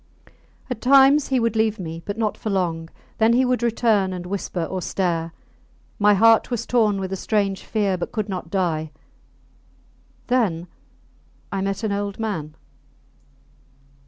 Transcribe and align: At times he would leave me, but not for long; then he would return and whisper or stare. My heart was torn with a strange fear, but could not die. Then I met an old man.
At 0.67 0.81
times 0.81 1.27
he 1.27 1.39
would 1.39 1.55
leave 1.55 1.77
me, 1.77 2.01
but 2.07 2.17
not 2.17 2.35
for 2.35 2.49
long; 2.49 2.89
then 3.19 3.33
he 3.33 3.45
would 3.45 3.61
return 3.61 4.13
and 4.13 4.25
whisper 4.25 4.63
or 4.63 4.81
stare. 4.81 5.31
My 5.99 6.15
heart 6.15 6.49
was 6.49 6.65
torn 6.65 6.99
with 6.99 7.13
a 7.13 7.15
strange 7.15 7.63
fear, 7.63 7.99
but 7.99 8.11
could 8.11 8.27
not 8.27 8.49
die. 8.49 8.89
Then 10.25 10.65
I 11.51 11.61
met 11.61 11.83
an 11.83 11.91
old 11.91 12.17
man. 12.19 12.55